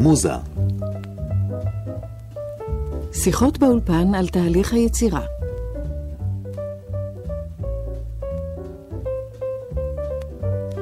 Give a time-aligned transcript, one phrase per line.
[0.00, 0.32] מוזה
[3.12, 5.26] שיחות באולפן על תהליך היצירה.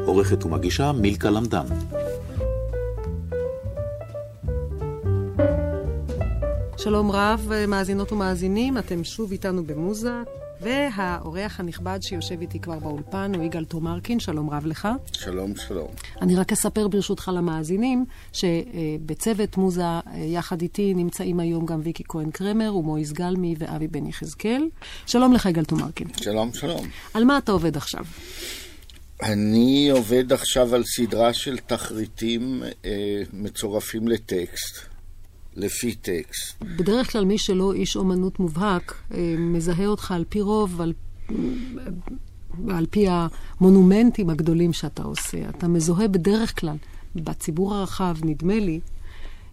[0.06, 1.66] עורכת ומגישה מילקה למדן.
[6.76, 10.22] שלום רב, מאזינות ומאזינים, אתם שוב איתנו במוזה,
[10.60, 14.88] והאורח הנכבד שיושב איתי כבר באולפן הוא יגאל תומרקין, שלום רב לך.
[15.12, 15.88] שלום, שלום.
[16.22, 19.82] אני רק אספר ברשותך למאזינים, שבצוות מוזה
[20.14, 24.68] יחד איתי נמצאים היום גם ויקי כהן קרמר ומויז גלמי ואבי בן יחזקאל.
[25.06, 26.08] שלום לך, יגאל תומרקין.
[26.16, 26.86] שלום, שלום.
[27.14, 28.04] על מה אתה עובד עכשיו?
[29.22, 34.97] אני עובד עכשיו על סדרה של תחריטים אה, מצורפים לטקסט.
[35.58, 36.62] לפי טקסט.
[36.62, 40.92] בדרך כלל מי שלא איש אומנות מובהק, אה, מזהה אותך על פי רוב, על,
[42.68, 45.48] על פי המונומנטים הגדולים שאתה עושה.
[45.48, 46.76] אתה מזוהה בדרך כלל,
[47.14, 48.80] בציבור הרחב, נדמה לי,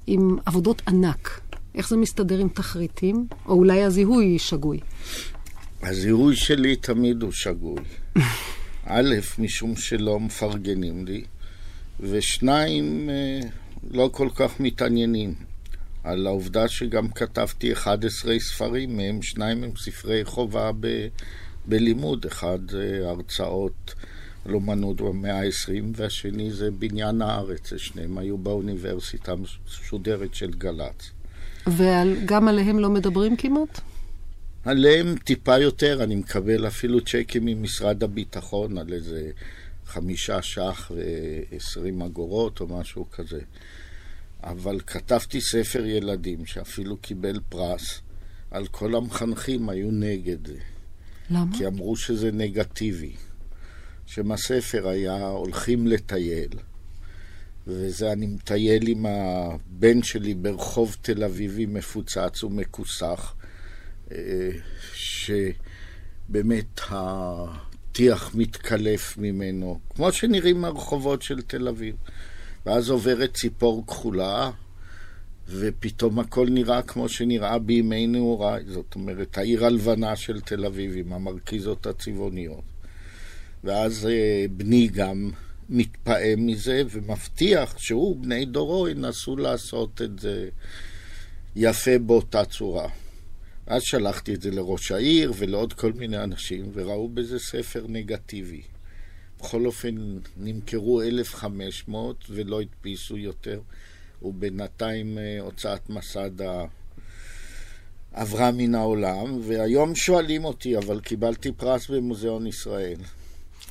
[0.08, 1.42] עם עבודות ענק.
[1.76, 3.28] איך זה מסתדר עם תחריטים?
[3.45, 4.80] או אולי הזיהוי שגוי.
[5.81, 7.81] הזיהוי שלי תמיד הוא שגוי.
[8.88, 11.23] א', משום שלא מפרגנים לי,
[12.00, 13.39] ושניים, אה,
[13.92, 15.33] לא כל כך מתעניינים.
[16.06, 21.08] על העובדה שגם כתבתי 11 ספרים, מהם שניים הם ספרי חובה ב,
[21.66, 23.94] בלימוד, אחד זה הרצאות
[24.45, 31.11] על אומנות במאה ה-20, והשני זה בניין הארץ, שניהם היו באוניברסיטה המשודרת של גל"צ.
[31.67, 33.81] וגם עליהם לא מדברים כמעט?
[34.66, 39.31] עליהם טיפה יותר, אני מקבל אפילו צ'קים ממשרד הביטחון על איזה
[39.86, 43.39] חמישה ש"ח ועשרים אגורות או משהו כזה.
[44.46, 48.02] אבל כתבתי ספר ילדים שאפילו קיבל פרס,
[48.52, 50.58] על כל המחנכים היו נגד זה.
[51.30, 51.58] למה?
[51.58, 53.14] כי אמרו שזה נגטיבי.
[54.06, 56.50] שם הספר היה הולכים לטייל,
[57.67, 63.36] וזה אני מטייל עם הבן שלי ברחוב תל אביבי מפוצץ ומכוסח,
[64.11, 64.50] אה,
[64.94, 71.95] שבאמת הטיח מתקלף ממנו, כמו שנראים הרחובות של תל אביב.
[72.65, 74.52] ואז עוברת ציפור כחולה,
[75.49, 78.64] ופתאום הכל נראה כמו שנראה בימי נעוריי.
[78.67, 82.64] זאת אומרת, העיר הלבנה של תל אביב עם המרכיזות הצבעוניות.
[83.64, 85.31] ואז אה, בני גם
[85.70, 90.49] מתפעם מזה ומבטיח שהוא, בני דורו, ינסו לעשות את זה
[91.55, 92.89] יפה באותה צורה.
[93.67, 98.61] אז שלחתי את זה לראש העיר ולעוד כל מיני אנשים, וראו בזה ספר נגטיבי.
[99.40, 99.96] בכל אופן
[100.38, 103.62] נמכרו 1,500 ולא הדפיסו יותר,
[104.22, 106.66] ובינתיים אה, הוצאת מסדה
[108.14, 112.98] עברה מן העולם, והיום שואלים אותי, אבל קיבלתי פרס במוזיאון ישראל.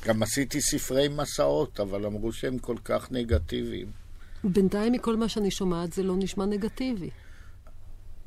[0.05, 3.91] גם עשיתי ספרי מסעות, אבל אמרו שהם כל כך נגטיביים.
[4.43, 7.09] בינתיים מכל מה שאני שומעת זה לא נשמע נגטיבי.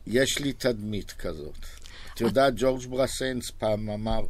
[0.07, 1.59] יש לי תדמית כזאת.
[2.15, 4.21] את יודעת, ג'ורג' ברסנס פעם אמר,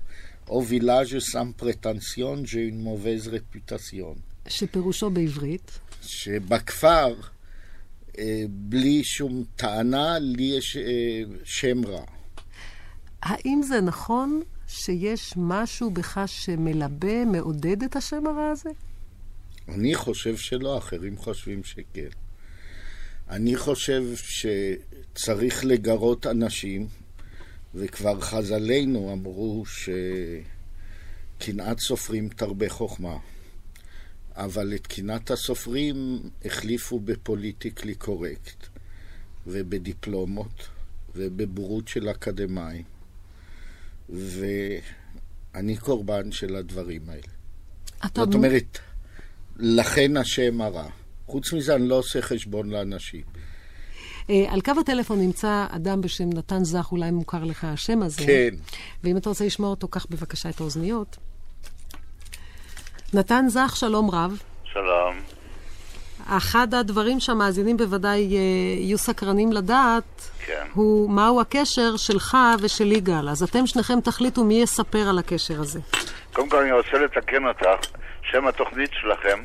[0.48, 4.16] au village sans prétention, j'ai une mauvaise réputation.
[4.48, 5.78] שפירושו בעברית?
[6.02, 7.14] שבכפר,
[8.18, 12.04] אה, בלי שום טענה, לי יש אה, שם רע.
[13.22, 18.70] האם זה נכון שיש משהו בך שמלבה, מעודד את השם הרע הזה?
[19.68, 22.08] אני חושב שלא, אחרים חושבים שכן.
[23.30, 26.86] אני חושב שצריך לגרות אנשים
[27.74, 29.64] וכבר חז"לינו אמרו
[31.38, 33.16] שקנאת סופרים תרבה חוכמה.
[34.36, 38.66] אבל את קנאת הסופרים החליפו בפוליטיקלי קורקט,
[39.46, 40.68] ובדיפלומות,
[41.14, 42.84] ובבורות של אקדמאים.
[44.08, 47.28] ואני קורבן של הדברים האלה.
[48.14, 48.78] זאת אומרת,
[49.56, 50.88] לכן השם הרע.
[51.26, 53.22] חוץ מזה, אני לא עושה חשבון לאנשים.
[54.30, 58.26] אה, על קו הטלפון נמצא אדם בשם נתן זך, אולי מוכר לך השם הזה.
[58.26, 58.54] כן.
[59.04, 61.16] ואם אתה רוצה לשמוע אותו, קח בבקשה את האוזניות.
[63.14, 64.42] נתן זך, שלום רב.
[64.72, 65.16] שלום.
[66.26, 68.40] אחד הדברים שהמאזינים בוודאי אה,
[68.78, 70.66] יהיו סקרנים לדעת, כן.
[70.74, 73.28] הוא מהו הקשר שלך ושל יגאל.
[73.28, 75.80] אז אתם שניכם תחליטו מי יספר על הקשר הזה.
[76.32, 77.90] קודם כל אני רוצה לתקן אותך,
[78.22, 79.38] שם התוכנית שלכם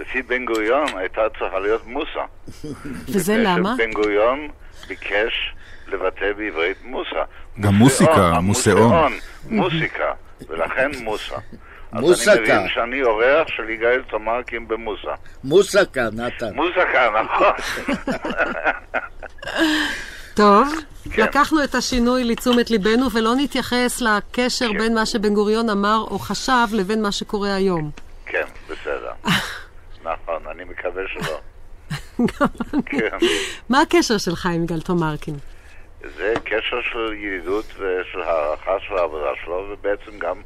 [0.00, 2.24] לפי בן גוריון הייתה צריכה להיות מוסה.
[3.12, 3.74] וזה למה?
[3.78, 4.48] בן גוריון
[4.88, 5.54] ביקש
[5.88, 7.22] לבטא בעברית מוסה.
[7.60, 9.12] גם מוסיקה, מוסאון.
[9.48, 10.12] מוסיקה,
[10.48, 11.34] ולכן מוסה.
[11.92, 12.32] מוסקה.
[12.32, 15.14] אז אני מבין שאני אורח של יגאל תומרקים במוסה.
[15.44, 16.54] מוסקה, נתן.
[16.54, 17.52] מוסקה, נכון.
[20.34, 20.68] טוב,
[21.12, 21.22] כן.
[21.22, 24.78] לקחנו את השינוי לתשומת ליבנו ולא נתייחס לקשר כן.
[24.78, 27.90] בין מה שבן גוריון אמר או חשב לבין מה שקורה היום.
[28.26, 29.12] כן, בסדר.
[30.50, 31.40] אני מקווה שלא.
[32.86, 33.16] כן.
[33.68, 35.34] מה הקשר שלך עם יגאל תומרקין?
[36.00, 40.42] זה קשר של ידידות ושל הערכה של העבודה שלו, ובעצם גם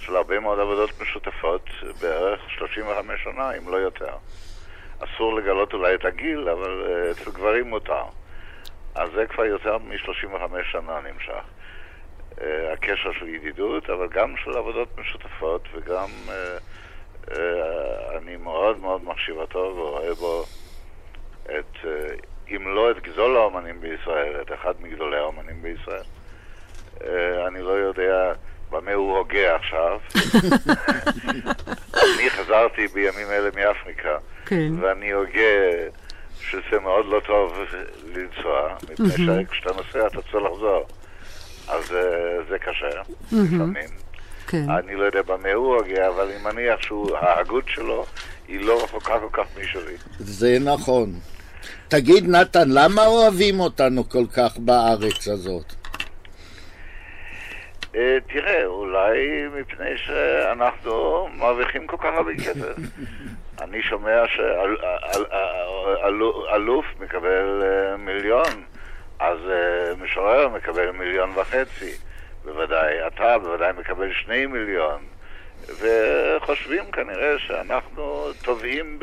[0.00, 1.70] של הרבה מאוד עבודות משותפות,
[2.00, 4.14] בערך 35 שנה, אם לא יותר.
[4.98, 8.04] אסור לגלות אולי את הגיל, אבל uh, אצל גברים מותר.
[8.94, 11.44] אז זה כבר יותר מ-35 שנה נמשך.
[12.36, 16.30] Uh, הקשר של ידידות, אבל גם של עבודות משותפות, וגם uh,
[18.18, 20.44] אני מאוד מאוד מחשיב אותו ורואה בו
[21.44, 21.86] את, uh,
[22.50, 26.02] אם לא את גדול האומנים בישראל, את אחד מגדולי האומנים בישראל.
[26.98, 27.04] Uh,
[27.46, 28.32] אני לא יודע
[28.70, 29.98] במה הוא הוגה עכשיו.
[32.04, 34.72] אני חזרתי בימים אלה מאפריקה, כן.
[34.80, 35.40] ואני הוגה
[36.40, 37.58] שזה מאוד לא טוב
[38.14, 40.86] לנסוע, מפני שכשאתה נוסע אתה צריך לחזור.
[41.68, 42.88] אז אה, זה קשה,
[43.32, 44.07] לפעמים.
[44.48, 44.70] כן.
[44.70, 48.06] אני לא יודע במה הוא הוגה, אבל אני מניח שההגות שלו
[48.48, 49.94] היא לא רחוקה כל כך משלי.
[50.18, 51.12] זה נכון.
[51.88, 55.74] תגיד, נתן, למה אוהבים אותנו כל כך בארץ הזאת?
[57.96, 62.76] אה, תראה, אולי מפני שאנחנו מרוויחים כל כך הרבה כסף.
[63.62, 64.22] אני שומע
[66.50, 68.62] שאלוף מקבל אה, מיליון,
[69.18, 72.07] אז אה, משורר מקבל מיליון וחצי.
[72.44, 74.98] בוודאי, אתה בוודאי מקבל שני מיליון.
[75.80, 78.98] וחושבים כנראה שאנחנו טובעים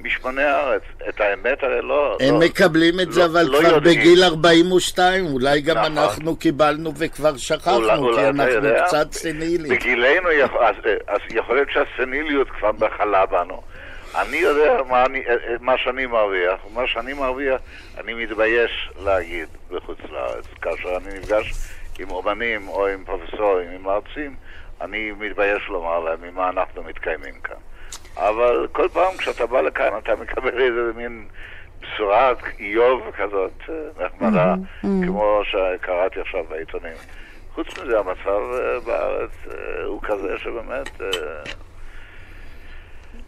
[0.00, 0.82] במשמני הארץ.
[1.08, 2.16] את האמת הרי לא...
[2.20, 3.98] הם לא, מקבלים את לא, זה, אבל לא כבר יודעים.
[4.00, 5.98] בגיל 42, אולי גם נכון.
[5.98, 9.70] אנחנו קיבלנו וכבר אולי- שכחנו, אולי כי אתה אנחנו יודע, קצת סנילים.
[9.76, 10.28] בגילנו,
[10.60, 10.74] אז,
[11.06, 13.62] אז יכול להיות שהסניליות כבר בחלה בנו.
[14.14, 15.22] אני יודע מה, אני,
[15.60, 17.60] מה שאני מרוויח, מה שאני מרוויח
[17.98, 20.44] אני מתבייש להגיד בחוץ לארץ.
[20.62, 21.52] כאשר אני נפגש
[22.00, 24.34] עם אומנים או עם פרופסורים, עם מרצים,
[24.80, 27.56] אני מתבייש לומר להם ממה אנחנו מתקיימים כאן.
[28.16, 31.24] אבל כל פעם כשאתה בא לכאן אתה מקבל איזה מין
[31.82, 36.96] בשורת איוב כזאת אה, נחמדה, כמו שקראתי עכשיו בעיתונים.
[37.54, 40.90] חוץ מזה, המצב אה, בארץ אה, הוא כזה שבאמת,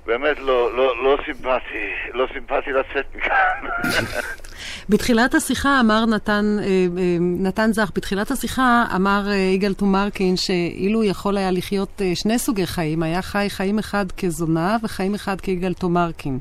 [0.06, 3.68] באמת לא, לא, לא סימפטי, לא סימפטי לצאת מכאן.
[4.88, 11.04] בתחילת השיחה אמר נתן, אה, אה, נתן זך, בתחילת השיחה אמר אה, יגאל טומרקין שאילו
[11.04, 16.38] יכול היה לחיות שני סוגי חיים, היה חי חיים אחד כזונה וחיים אחד כיגאל טומרקין.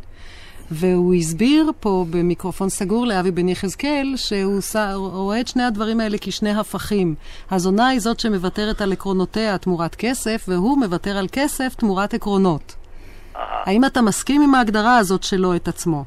[0.71, 4.75] והוא הסביר פה במיקרופון סגור לאבי בן יחזקאל שהוא ש...
[4.95, 7.15] רואה את שני הדברים האלה כשני הפכים.
[7.51, 12.80] הזונה היא זאת שמוותרת על עקרונותיה תמורת כסף, והוא מוותר על כסף תמורת עקרונות.
[13.35, 16.05] האם אתה מסכים עם ההגדרה הזאת שלו את עצמו?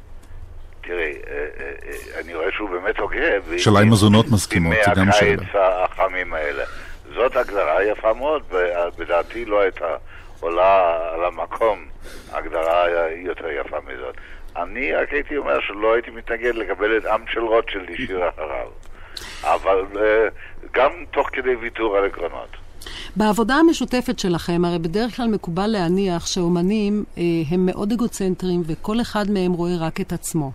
[0.81, 3.57] תראי, אה, אה, אה, אני רואה שהוא באמת הוגה.
[3.57, 5.33] שאלה אם הזונות מסכימות, זה גם בימי שאלה.
[5.33, 6.63] הקיץ החמים האלה.
[7.15, 9.95] זאת הגדרה יפה מאוד, ב- בדעתי לא הייתה
[10.39, 11.85] עולה על המקום
[12.31, 12.85] הגדרה
[13.15, 14.15] יותר יפה מזאת.
[14.57, 18.67] אני רק הייתי אומר שלא הייתי מתנגד לקבל את עם של רוטשילד ישיר אחריו.
[19.43, 19.85] אבל
[20.71, 22.64] גם תוך כדי ויתור על עקרונות.
[23.15, 29.31] בעבודה המשותפת שלכם, הרי בדרך כלל מקובל להניח שאומנים אה, הם מאוד אגוצנטרים וכל אחד
[29.31, 30.51] מהם רואה רק את עצמו.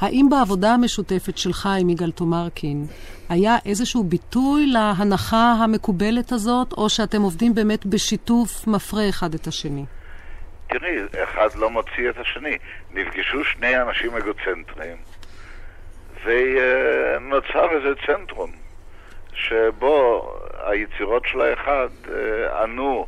[0.00, 2.86] האם בעבודה המשותפת שלך עם יגאל תומרקין
[3.28, 9.84] היה איזשהו ביטוי להנחה המקובלת הזאת, או שאתם עובדים באמת בשיתוף מפרה אחד את השני?
[10.68, 12.58] תראי, אחד לא מוציא את השני.
[12.94, 14.96] נפגשו שני אנשים אגוצנטרים,
[16.24, 18.50] ונוצר איזה צנטרום,
[19.32, 20.28] שבו
[20.70, 23.06] היצירות של האחד אה, ענו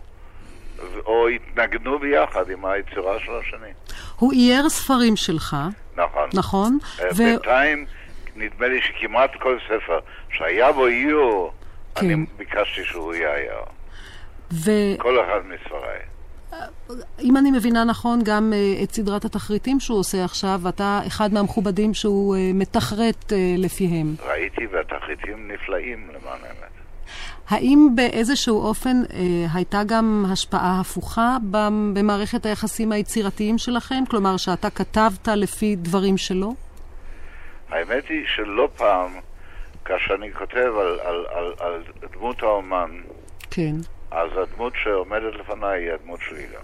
[1.07, 3.73] או התנגנו ביחד עם היצירה של השני.
[4.17, 5.57] הוא אייר ספרים שלך,
[5.97, 6.29] נכון.
[6.35, 6.79] נכון?
[7.01, 7.87] אה, ו- בינתיים,
[8.37, 9.99] נדמה לי שכמעט כל ספר
[10.31, 11.53] שהיה בו איור,
[11.95, 12.07] כן.
[12.07, 13.61] אני ביקשתי שהוא יאייר.
[14.53, 15.99] ו- כל אחד מספריי.
[17.23, 21.95] אם אני מבינה נכון, גם uh, את סדרת התחריטים שהוא עושה עכשיו, אתה אחד מהמכובדים
[21.95, 24.15] שהוא uh, מתחרט uh, לפיהם.
[24.27, 26.80] ראיתי והתחריטים נפלאים למען האמת.
[27.51, 29.15] האם באיזשהו אופן uh,
[29.55, 34.05] הייתה גם השפעה הפוכה במ- במערכת היחסים היצירתיים שלכם?
[34.11, 36.55] כלומר, שאתה כתבת לפי דברים שלו?
[37.69, 39.11] האמת היא שלא פעם,
[39.85, 42.91] כאשר אני כותב על, על, על, על דמות האומן,
[43.51, 43.75] כן.
[44.11, 46.63] אז הדמות שעומדת לפניי היא הדמות שלי גם.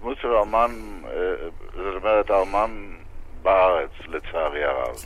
[0.00, 0.70] דמות של האומן,
[1.06, 1.10] אה,
[1.76, 2.70] זאת אומרת האומן
[3.42, 4.96] בארץ, לצערי הרב.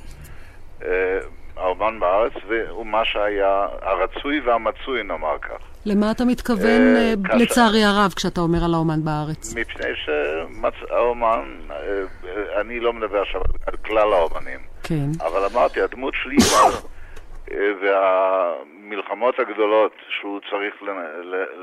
[1.58, 2.32] אה, האומן בארץ
[2.70, 5.58] הוא מה שהיה הרצוי והמצוי, נאמר כך.
[5.86, 9.54] למה אתה מתכוון, אה, כאשר- לצערי הרב, כשאתה אומר על האומן בארץ?
[9.56, 15.06] מפני שהאומן, אה, אה, אני לא מדבר עכשיו על כלל האומנים, כן.
[15.26, 16.36] אבל אמרתי, הדמות שלי
[17.50, 20.74] אה, והמלחמות הגדולות שהוא צריך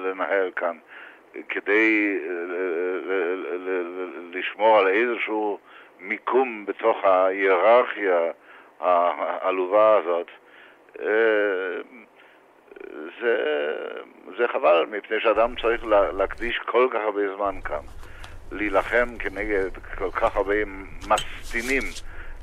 [0.06, 0.78] לנהל כאן
[1.50, 2.56] כדי אה,
[4.34, 5.58] לשמור על איזשהו
[6.00, 8.20] מיקום בתוך ההיררכיה
[8.80, 10.28] העלובה הזאת,
[11.00, 11.06] אה,
[13.22, 13.38] זה,
[14.38, 17.84] זה חבל, מפני שאדם צריך להקדיש כל כך הרבה זמן כאן,
[18.52, 20.56] להילחם כנגד כל כך הרבה
[21.10, 21.82] מסטינים,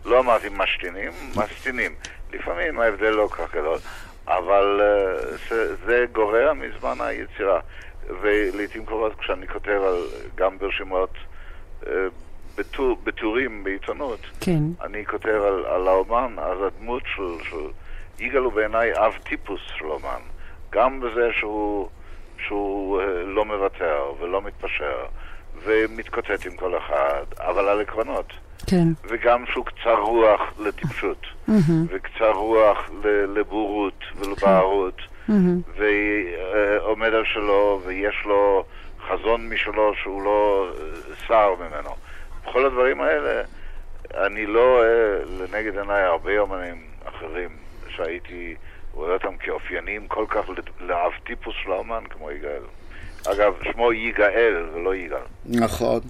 [0.05, 1.93] לא אמרתי משתינים, מסטינים.
[2.33, 3.79] לפעמים ההבדל לא כל כך גדול,
[4.27, 7.61] אבל uh, זה, זה גורע מזמן היצירה.
[8.21, 11.11] ולעיתים קרובות כשאני כותב על, גם ברשימות
[12.75, 14.63] uh, בטורים בעיתונות, כן.
[14.83, 17.57] אני כותב על, על האומן, אז הדמות של, של
[18.19, 20.21] יגאל הוא בעיניי אב טיפוס של אומן.
[20.73, 21.89] גם בזה שהוא,
[22.47, 25.05] שהוא uh, לא מוותר ולא מתפשר
[25.65, 28.33] ומתקוטט עם כל אחד, אבל על עקרונות.
[28.67, 28.89] כן.
[29.09, 31.27] וגם שהוא קצר רוח לטיפשות,
[31.89, 32.91] וקצר רוח
[33.35, 35.01] לבורות ולבערות,
[35.77, 38.65] ועומד על שלו, ויש לו
[39.09, 40.71] חזון משלו שהוא לא
[41.29, 41.91] שר ממנו.
[42.45, 43.43] בכל הדברים האלה,
[44.15, 47.49] אני לא רואה לנגד עיניי הרבה אומנים אחרים
[47.89, 48.55] שהייתי
[48.93, 50.45] רואה אותם כאופייניים כל כך
[50.81, 52.63] לאב טיפוס של האומן כמו יגאל.
[53.33, 55.19] אגב, שמו יגאל ולא יגאל.
[55.47, 56.01] נכון.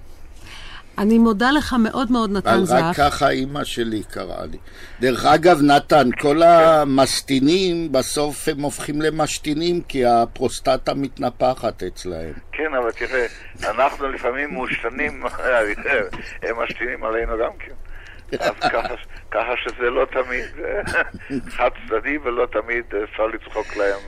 [1.01, 2.77] אני מודה לך מאוד מאוד, נתן זך.
[2.77, 4.59] רק ככה אימא שלי קראה לי.
[5.01, 12.33] דרך אגב, נתן, כל המסטינים, בסוף הם הופכים למשתינים, כי הפרוסטטה מתנפחת אצלהם.
[12.53, 13.27] כן, אבל תראה,
[13.65, 15.23] אנחנו לפעמים מושתנים,
[16.43, 17.75] הם משתינים עלינו גם כן.
[18.39, 18.95] אז ככה,
[19.31, 20.45] ככה שזה לא תמיד
[21.57, 24.01] חד צדדי ולא תמיד אפשר לצחוק להם,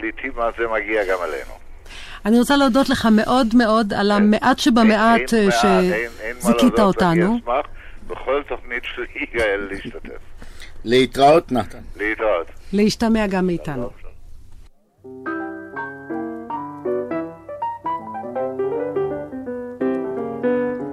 [0.00, 1.63] לעיתים זה מגיע גם אלינו.
[2.24, 7.38] אני רוצה להודות לך מאוד מאוד על המעט שבמעט שזיכית אותנו.
[8.06, 10.18] בכל תוכנית של יגאל להשתתף.
[10.84, 11.78] להתראות, נתן.
[11.96, 12.46] להתראות.
[12.72, 13.90] להשתמע גם מאיתנו.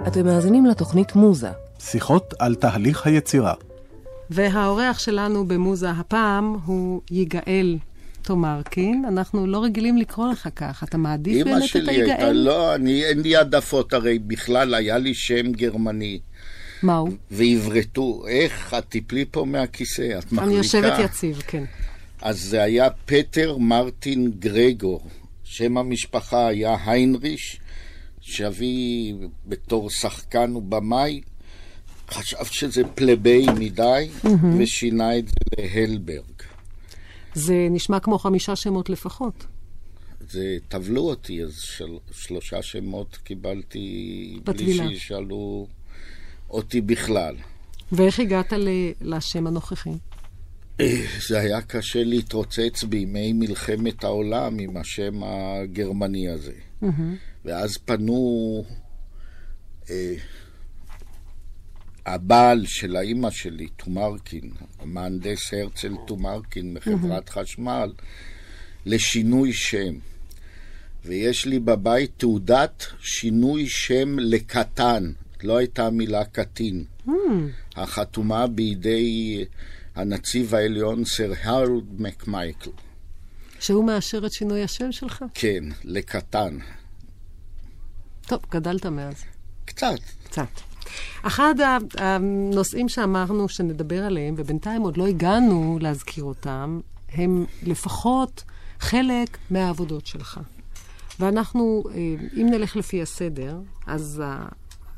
[0.08, 1.50] אתם מאזינים לתוכנית מוזה.
[1.80, 3.54] שיחות על תהליך היצירה.
[4.30, 7.78] והאורח שלנו במוזה הפעם הוא יגאל
[8.22, 11.90] תומרקין, אנחנו לא רגילים לקרוא לך כך, אתה מעדיף באמת את היגאל?
[11.90, 16.20] אמא שלי הייתה, לא, אני, אין לי העדפות, הרי בכלל היה לי שם גרמני.
[16.84, 17.10] מהו?
[17.32, 20.44] ועברתו, איך, את תיפלי פה מהכיסא, את מחליטה.
[20.44, 21.64] אני יושבת יציב, כן.
[22.22, 25.08] אז זה היה פטר מרטין גרגור,
[25.44, 27.60] שם המשפחה היה היינריש,
[28.22, 29.14] שאבי
[29.46, 31.22] בתור שחקן ובמאי,
[32.10, 34.28] חשב שזה פלבי מדי, mm-hmm.
[34.58, 36.41] ושינה את זה להלברג.
[37.34, 39.46] זה נשמע כמו חמישה שמות לפחות.
[40.30, 44.84] זה, טבלו אותי, אז של, שלושה שמות קיבלתי בטבילה.
[44.84, 45.68] בלי שישאלו
[46.50, 47.36] אותי בכלל.
[47.92, 48.70] ואיך הגעת ל,
[49.02, 49.94] לשם הנוכחי?
[51.28, 56.54] זה היה קשה להתרוצץ בימי מלחמת העולם עם השם הגרמני הזה.
[56.84, 56.86] Mm-hmm.
[57.46, 58.64] ואז פנו
[59.90, 60.16] אה,
[62.06, 67.30] הבעל של האימא שלי, תומרקין, המהנדס הרצל תומרקין מחברת.
[67.30, 67.94] חשמל,
[68.86, 69.94] לשינוי שם.
[71.06, 75.12] ויש לי בבית תעודת שינוי שם לקטן,
[75.44, 76.84] לא הייתה מילה קטין.
[77.76, 79.46] החתומה בידי
[79.96, 82.72] הנציב העליון סר הרולד מקמייקל.
[83.60, 85.24] שהוא מאשר את שינוי השם שלך?
[85.34, 86.58] כן, לקטן.
[88.28, 89.24] טוב, גדלת מאז.
[89.66, 90.00] קצת.
[90.24, 90.71] קצת.
[91.22, 91.56] אחד
[91.98, 96.80] הנושאים שאמרנו שנדבר עליהם, ובינתיים עוד לא הגענו להזכיר אותם,
[97.12, 98.44] הם לפחות
[98.80, 100.40] חלק מהעבודות שלך.
[101.20, 104.24] ואנחנו, אה, אם נלך לפי הסדר, אז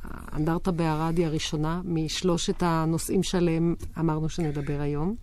[0.03, 5.15] האנדרטה בערד היא הראשונה משלושת הנושאים שעליהם אמרנו שנדבר היום.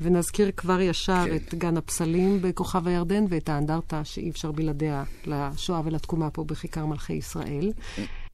[0.00, 1.36] ונזכיר כבר ישר כן.
[1.36, 7.12] את גן הפסלים בכוכב הירדן ואת האנדרטה שאי אפשר בלעדיה לשואה ולתקומה פה בכיכר מלכי
[7.12, 7.72] ישראל.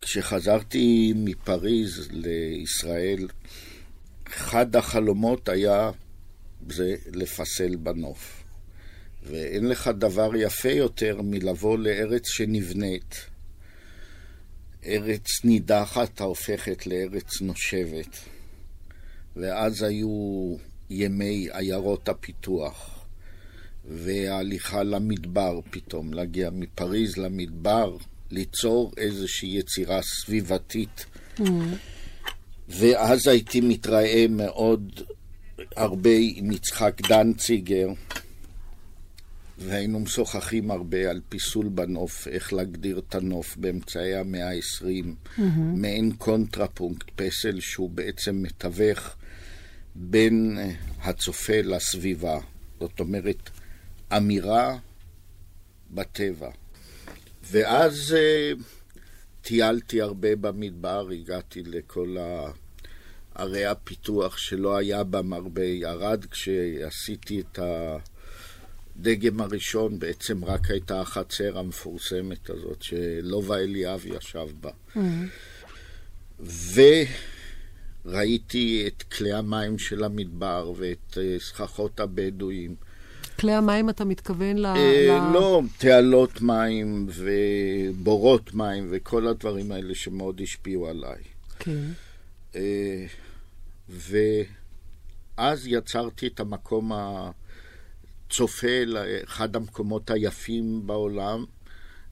[0.01, 3.29] כשחזרתי מפריז לישראל,
[4.29, 5.91] אחד החלומות היה
[6.69, 8.45] זה לפסל בנוף.
[9.23, 13.27] ואין לך דבר יפה יותר מלבוא לארץ שנבנית.
[14.87, 18.19] ארץ נידחת ההופכת לארץ נושבת.
[19.37, 20.57] ואז היו
[20.91, 23.07] ימי עיירות הפיתוח,
[23.85, 27.97] וההליכה למדבר פתאום, להגיע מפריז למדבר,
[28.31, 31.07] ליצור איזושהי יצירה סביבתית.
[31.39, 31.43] Mm.
[32.69, 35.01] ואז הייתי מתראה מאוד
[35.77, 37.89] הרבה עם יצחק דנציגר,
[39.59, 45.41] והיינו משוחחים הרבה על פיסול בנוף, איך להגדיר את הנוף באמצעי המאה ה-20, mm-hmm.
[45.59, 49.15] מעין קונטרפונקט, פסל שהוא בעצם מתווך
[49.95, 50.59] בין
[51.03, 52.39] הצופה לסביבה.
[52.81, 53.51] זאת אומרת,
[54.17, 54.79] אמירה
[55.91, 56.51] בטבע.
[57.51, 58.63] ואז uh,
[59.43, 62.51] טיילתי הרבה במדבר, הגעתי לכל ה...
[63.39, 67.59] ערי הפיתוח שלא היה בם הרבה ירד כשעשיתי את
[68.97, 74.71] הדגם הראשון, בעצם רק הייתה החצר המפורסמת הזאת שלובה אליאב ישב בה.
[78.05, 82.75] וראיתי את כלי המים של המדבר ואת אה, סככות הבדואים.
[83.41, 84.67] כלי המים, אתה מתכוון ל...
[84.67, 91.23] אה, לא, תעלות מים ובורות מים וכל הדברים האלה שמאוד השפיעו עליי.
[91.59, 91.87] כן.
[92.55, 93.07] אה,
[93.89, 96.93] ואז יצרתי את המקום
[98.27, 101.45] הצופה לאחד המקומות היפים בעולם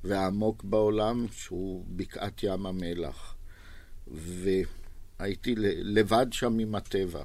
[0.05, 3.35] והעמוק בעולם, שהוא בקעת ים המלח.
[4.07, 7.23] והייתי לבד שם עם הטבע.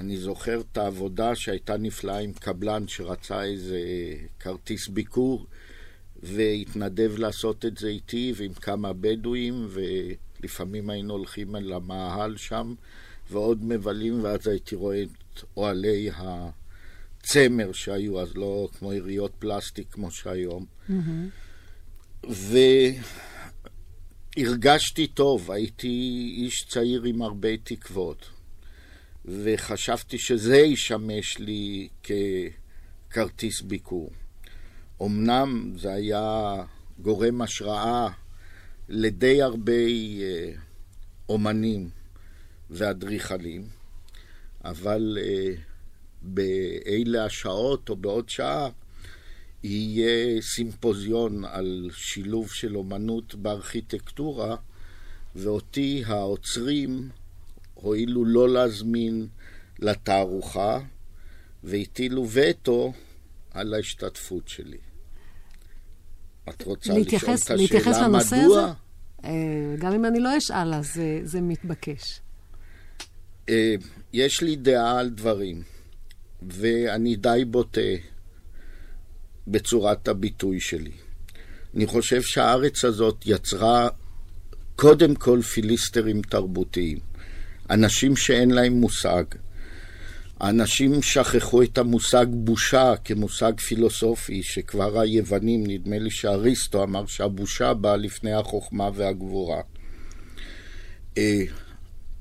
[0.00, 3.80] ואני זוכר את העבודה שהייתה נפלאה עם קבלן שרצה איזה
[4.40, 5.46] כרטיס ביקור,
[6.22, 9.80] והתנדב לעשות את זה איתי ועם כמה בדואים, ו...
[10.42, 12.74] לפעמים היינו הולכים אל המאהל שם
[13.30, 20.10] ועוד מבלים, ואז הייתי רואה את אוהלי הצמר שהיו אז, לא כמו יריות פלסטיק כמו
[20.10, 20.66] שהיום.
[20.90, 22.30] Mm-hmm.
[24.36, 28.26] והרגשתי טוב, הייתי איש צעיר עם הרבה תקוות,
[29.24, 31.88] וחשבתי שזה ישמש לי
[33.10, 34.10] ככרטיס ביקור.
[35.02, 36.54] אמנם זה היה
[36.98, 38.08] גורם השראה
[38.88, 40.52] לדי הרבה אה,
[41.28, 41.90] אומנים
[42.70, 43.68] ואדריכלים,
[44.64, 45.54] אבל אה,
[46.22, 48.68] באלה השעות או בעוד שעה
[49.62, 54.56] יהיה סימפוזיון על שילוב של אומנות בארכיטקטורה,
[55.36, 57.08] ואותי העוצרים
[57.80, 59.26] הואילו לא להזמין
[59.78, 60.80] לתערוכה,
[61.64, 62.92] והטילו וטו
[63.50, 64.78] על ההשתתפות שלי.
[66.48, 68.24] את רוצה לשאול את השאלה מדוע?
[68.24, 68.72] הזה?
[69.24, 72.20] אה, גם אם אני לא אשאל, אז זה, זה מתבקש.
[73.48, 73.74] אה,
[74.12, 75.62] יש לי דעה על דברים,
[76.42, 77.80] ואני די בוטה
[79.46, 80.92] בצורת הביטוי שלי.
[81.76, 83.88] אני חושב שהארץ הזאת יצרה
[84.76, 87.09] קודם כל פיליסטרים תרבותיים.
[87.70, 89.24] אנשים שאין להם מושג.
[90.40, 97.96] האנשים שכחו את המושג בושה כמושג פילוסופי, שכבר היוונים, נדמה לי שאריסטו אמר שהבושה באה
[97.96, 99.60] לפני החוכמה והגבורה.
[101.18, 101.42] אה,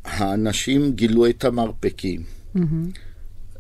[0.06, 2.24] האנשים גילו את המרפקים,
[2.56, 2.60] mm-hmm.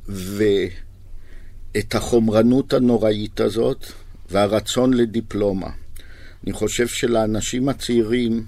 [0.07, 3.85] ואת החומרנות הנוראית הזאת,
[4.29, 5.69] והרצון לדיפלומה.
[6.43, 8.45] אני חושב שלאנשים הצעירים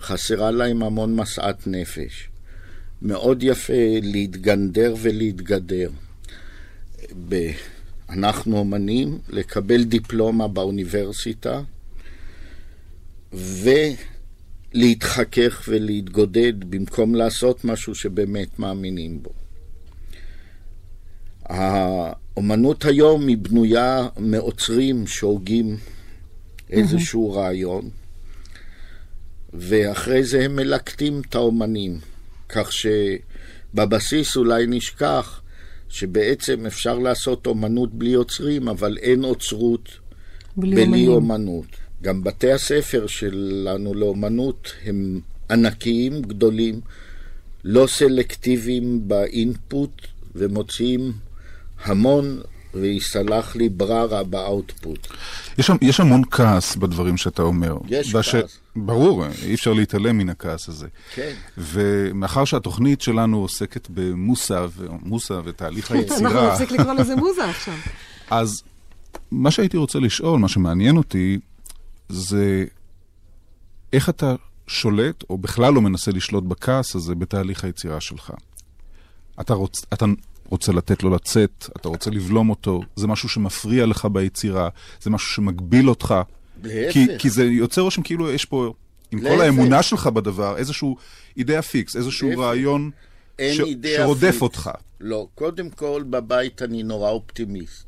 [0.00, 2.29] חסרה להם המון משאת נפש.
[3.02, 5.90] מאוד יפה להתגנדר ולהתגדר.
[7.28, 7.50] ב...
[8.10, 11.62] אנחנו אומנים, לקבל דיפלומה באוניברסיטה
[14.74, 19.30] ולהתחכך ולהתגודד במקום לעשות משהו שבאמת מאמינים בו.
[21.44, 25.76] האומנות היום היא בנויה מעוצרים שהוגים
[26.70, 27.90] איזשהו רעיון,
[29.52, 31.98] ואחרי זה הם מלקטים את האומנים.
[32.52, 35.40] כך שבבסיס אולי נשכח
[35.88, 39.88] שבעצם אפשר לעשות אומנות בלי יוצרים, אבל אין אוצרות
[40.56, 41.66] בלי, בלי אומנות.
[42.02, 46.80] גם בתי הספר שלנו לאומנות הם ענקיים, גדולים,
[47.64, 51.12] לא סלקטיביים באינפוט, ומוציאים
[51.84, 52.40] המון
[52.74, 55.08] ויסלח לי בררה באאוטפוט.
[55.58, 57.76] יש, יש המון כעס בדברים שאתה אומר.
[57.88, 58.34] יש וש...
[58.34, 58.58] כעס.
[58.76, 60.86] ברור, אי אפשר להתעלם מן הכעס הזה.
[61.14, 61.32] כן.
[61.58, 66.18] ומאחר שהתוכנית שלנו עוסקת במוסה, ומוסה ותהליך היצירה...
[66.18, 67.74] אנחנו נפסיק לקרוא לזה מוזה עכשיו.
[68.30, 68.62] אז
[69.30, 71.38] מה שהייתי רוצה לשאול, מה שמעניין אותי,
[72.08, 72.64] זה
[73.92, 74.34] איך אתה
[74.66, 78.32] שולט, או בכלל לא מנסה לשלוט בכעס הזה בתהליך היצירה שלך.
[79.40, 80.06] אתה, רוצ, אתה
[80.50, 84.68] רוצה לתת לו לצאת, אתה רוצה לבלום אותו, זה משהו שמפריע לך ביצירה,
[85.00, 86.14] זה משהו שמגביל אותך.
[86.62, 86.92] להפך.
[86.92, 88.72] כי, כי זה יוצר רושם כאילו יש פה,
[89.10, 89.34] עם להפך.
[89.34, 90.96] כל האמונה שלך בדבר, איזשהו
[91.36, 92.40] אידאה פיקס, איזשהו להפך.
[92.40, 92.90] רעיון
[93.40, 93.60] ש,
[93.96, 94.42] שרודף פיקס.
[94.42, 94.70] אותך.
[95.00, 97.84] לא, קודם כל בבית אני נורא אופטימיסט.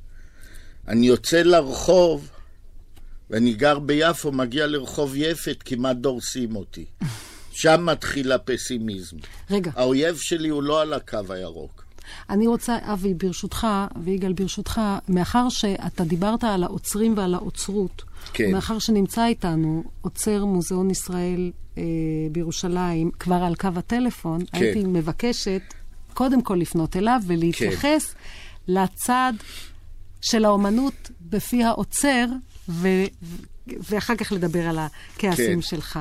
[0.89, 2.29] אני יוצא לרחוב,
[3.31, 6.85] ואני גר ביפו, מגיע לרחוב יפת, כמעט דורסים אותי.
[7.53, 9.17] שם מתחיל הפסימיזם.
[9.51, 9.71] רגע.
[9.75, 11.82] האויב שלי הוא לא על הקו הירוק.
[12.31, 13.67] אני רוצה, אבי, ברשותך,
[14.05, 18.53] ויגאל, ברשותך, מאחר שאתה דיברת על העוצרים ועל האוצרות, כן.
[18.53, 21.83] מאחר שנמצא איתנו עוצר מוזיאון ישראל אה,
[22.33, 24.59] בירושלים, כבר על קו הטלפון, כן.
[24.59, 25.63] הייתי מבקשת
[26.15, 28.19] קודם כל לפנות אליו ולהתייחס כן.
[28.69, 29.33] לצד
[30.21, 32.27] של האומנות בפי העוצר,
[32.69, 32.89] ו...
[33.67, 35.63] ואחר כך לדבר על הכעסים כן.
[35.63, 35.99] שלך.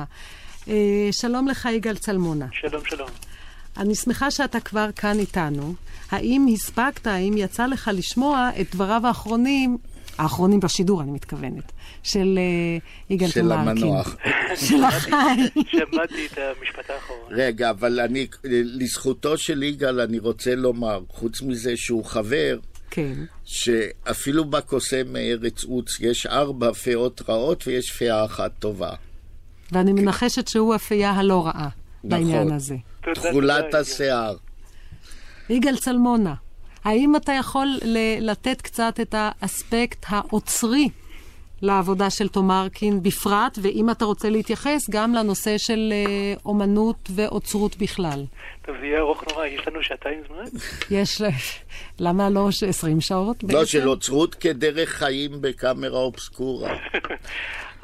[0.68, 2.46] אה, שלום לך, יגאל צלמונה.
[2.52, 3.08] שלום, שלום.
[3.76, 5.74] אני שמחה שאתה כבר כאן איתנו.
[6.10, 9.78] האם הספקת, האם יצא לך לשמוע את דבריו האחרונים,
[10.18, 12.78] האחרונים בשידור, אני מתכוונת, של אה,
[13.10, 13.68] יגאל של תומרקין?
[13.68, 14.16] המנוח.
[14.66, 15.10] של החי.
[15.70, 17.28] שמעתי את המשפט האחרון.
[17.30, 22.58] רגע, אבל אני, לזכותו של יגאל אני רוצה לומר, חוץ מזה שהוא חבר,
[22.90, 23.14] כן.
[23.44, 28.90] שאפילו בקוסם מארץ עוץ יש ארבע פאות רעות ויש פאה אחת טובה.
[29.72, 31.68] ואני מנחשת שהוא הפייה הלא רעה
[32.04, 32.52] בעניין נכון.
[32.52, 32.76] הזה.
[33.04, 34.36] תודה, תכולת השיער.
[35.48, 36.34] יגאל צלמונה,
[36.84, 37.68] האם אתה יכול
[38.20, 40.88] לתת קצת את האספקט האוצרי
[41.62, 48.24] לעבודה של תומרקין בפרט, ואם אתה רוצה להתייחס גם לנושא של אה, אומנות ואוצרות בכלל?
[48.66, 50.44] טוב, זה יהיה ארוך נורא, יש לנו שעתיים זמן?
[50.90, 51.22] יש,
[51.98, 53.44] למה לא ש- 20 שעות?
[53.48, 53.64] לא?
[53.64, 56.74] של אוצרות כדרך חיים בקאמרה אובסקורה.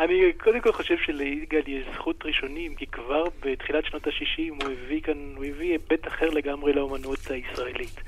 [0.01, 5.01] אני קודם כל חושב שליגאל יש זכות ראשונים, כי כבר בתחילת שנות ה-60 הוא הביא
[5.01, 8.01] כאן, הוא הביא היבט אחר לגמרי לאומנות הישראלית.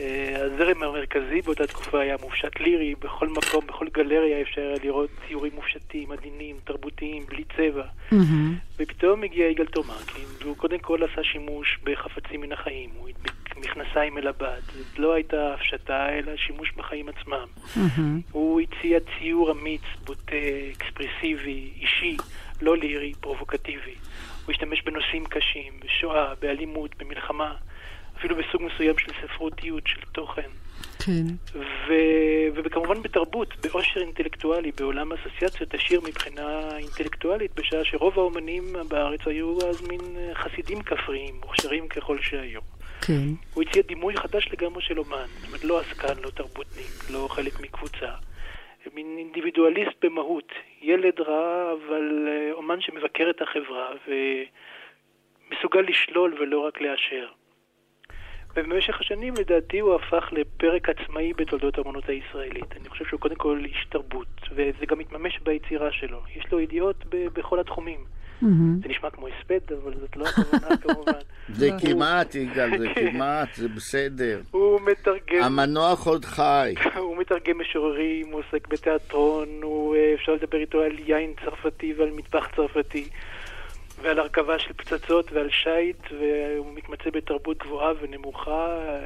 [0.00, 5.10] אה, הזרם המרכזי באותה תקופה היה מופשט לירי, בכל מקום, בכל גלריה אפשר היה לראות
[5.28, 7.84] ציורים מופשטים, עדינים, תרבותיים, בלי צבע.
[8.78, 13.08] ופתאום הגיע יגאל תומרקין, והוא קודם כל עשה שימוש בחפצים מן החיים, הוא
[13.56, 17.46] מכנסיים אל הבד, זאת לא הייתה הפשטה, אלא שימוש בחיים עצמם.
[18.32, 20.36] הוא הציע ציור אמיץ, בוטה,
[20.72, 22.16] אקספרסיבי, אישי,
[22.62, 23.94] לא לירי, פרובוקטיבי.
[24.44, 27.54] הוא השתמש בנושאים קשים, בשואה, באלימות, במלחמה,
[28.18, 30.50] אפילו בסוג מסוים של ספרותיות, של תוכן.
[30.98, 31.26] כן.
[31.54, 31.92] ו...
[32.64, 39.82] וכמובן בתרבות, באושר אינטלקטואלי, בעולם אסוציאציות עשיר מבחינה אינטלקטואלית, בשעה שרוב האומנים בארץ היו אז
[39.82, 42.60] מין אה, חסידים כפריים, מוכשרים ככל שהיו.
[43.00, 43.28] כן.
[43.54, 47.60] הוא הציע דימוי חדש לגמרי של אומן, זאת אומרת לא עסקן, לא תרבותניק, לא חלק
[47.60, 48.12] מקבוצה.
[48.94, 53.88] מין אינדיבידואליסט במהות, ילד רע, אבל אה, אומן שמבקר את החברה
[55.50, 57.28] ומסוגל לשלול ולא רק לאשר.
[58.56, 62.76] ובמשך השנים לדעתי הוא הפך לפרק עצמאי בתולדות האמנות הישראלית.
[62.80, 66.20] אני חושב שהוא קודם כל איש תרבות, וזה גם מתממש ביצירה שלו.
[66.36, 68.04] יש לו ידיעות בכל התחומים.
[68.82, 71.20] זה נשמע כמו הספד, אבל זאת לא הכוונה כמובן.
[71.48, 74.40] זה כמעט, יגאל, זה כמעט, זה בסדר.
[74.50, 76.74] הוא מתרגם, המנוח עוד חי.
[76.96, 82.48] הוא מתרגם משוררים, הוא עוסק בתיאטרון, אה, אפשר לדבר איתו על יין צרפתי ועל מטבח
[82.56, 83.08] צרפתי
[84.02, 88.98] ועל הרכבה של פצצות ועל שיט, והוא מתמצא בתרבות גבוהה ונמוכה, אה,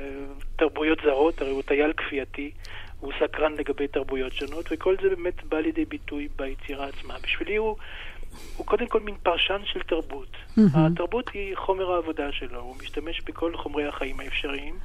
[0.57, 2.51] תרבויות זרות, הרי הוא טייל כפייתי,
[3.01, 7.15] הוא סקרן לגבי תרבויות שונות, וכל זה באמת בא לידי ביטוי ביצירה עצמה.
[7.23, 7.77] בשבילי הוא...
[8.57, 10.37] הוא קודם כל מין פרשן של תרבות.
[10.75, 14.79] התרבות היא חומר העבודה שלו, הוא משתמש בכל חומרי החיים האפשריים,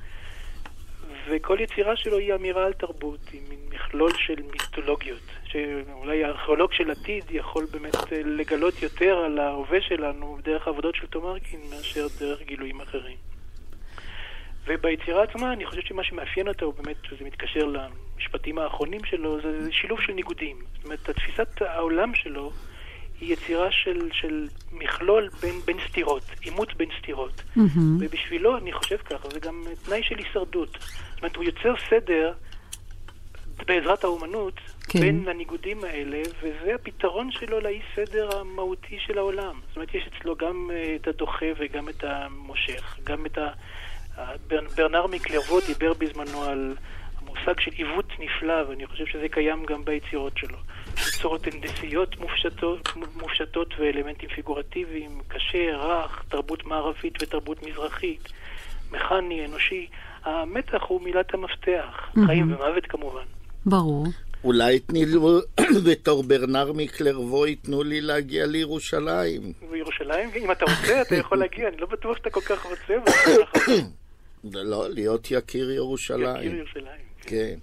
[1.30, 6.92] וכל יצירה שלו היא אמירה על תרבות, היא מין מכלול של מיתולוגיות, שאולי הארכיאולוג של
[6.92, 12.42] עתיד יכול באמת אה, לגלות יותר על ההווה שלנו דרך העבודות של תומרקין מאשר דרך
[12.42, 13.18] גילויים אחרים.
[14.68, 19.64] וביצירה עצמה, אני חושב שמה שמאפיין אותה הוא באמת, וזה מתקשר למשפטים האחרונים שלו, זה
[19.64, 20.58] זה שילוב של ניגודים.
[20.76, 22.52] זאת אומרת, תפיסת העולם שלו
[23.22, 27.44] היא יצירה של, של מכלול בין, בין סתירות, עימות בין סתירות.
[27.56, 27.98] מהמם.
[28.00, 30.70] ובשבילו, אני חושב ככה, זה גם תנאי של הישרדות.
[30.72, 32.34] זאת אומרת, הוא יוצר סדר
[33.68, 35.00] בעזרת האומנות כן.
[35.00, 39.60] בין הניגודים האלה, וזה הפתרון שלו לאי סדר המהותי של העולם.
[39.68, 43.48] זאת אומרת, יש אצלו גם אה, את הדוחה וגם את המושך, גם את ה...
[44.18, 46.76] ה- בר- ברנר מקלרוו דיבר בזמנו על
[47.36, 50.58] המושג של עיוות נפלא, ואני חושב שזה קיים גם ביצירות שלו.
[50.94, 52.90] יצירות הנדסיות מופשטות,
[53.22, 58.30] מופשטות ואלמנטים פיגורטיביים, קשה, רך, תרבות מערבית ותרבות מזרחית,
[58.92, 59.88] מכני, אנושי.
[60.24, 63.24] המתח הוא מילת המפתח, חיים ומוות כמובן.
[63.66, 64.06] ברור.
[64.44, 65.18] אולי תני לי,
[65.92, 69.42] בתור ברנר מקלרוו, ייתנו לי להגיע לירושלים.
[69.72, 72.94] בירושלים, אם אתה רוצה, אתה יכול להגיע, אני לא בטוח שאתה כל כך רוצה,
[74.54, 76.56] לא, להיות יקיר ירושלים.
[76.58, 77.06] ירושלים.
[77.26, 77.56] כן.